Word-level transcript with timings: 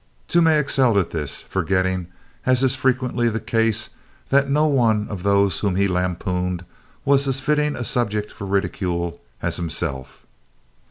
Toomey 0.29 0.53
excelled 0.57 0.97
at 0.97 1.11
this, 1.11 1.43
forgetting, 1.43 2.07
as 2.43 2.63
is 2.63 2.73
frequently 2.73 3.29
the 3.29 3.39
case, 3.39 3.91
that 4.29 4.49
no 4.49 4.65
one 4.65 5.07
of 5.09 5.21
those 5.21 5.59
whom 5.59 5.75
he 5.75 5.87
lampooned 5.87 6.65
was 7.05 7.27
as 7.27 7.39
fitting 7.39 7.75
a 7.75 7.83
subject 7.83 8.31
for 8.31 8.47
ridicule 8.47 9.21
as 9.43 9.57
himself. 9.57 10.25